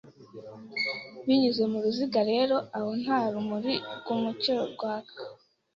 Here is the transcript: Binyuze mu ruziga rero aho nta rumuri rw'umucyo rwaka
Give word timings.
Binyuze 1.25 1.63
mu 1.71 1.77
ruziga 1.83 2.21
rero 2.31 2.55
aho 2.77 2.89
nta 3.01 3.19
rumuri 3.31 3.73
rw'umucyo 3.99 4.53
rwaka 4.73 5.21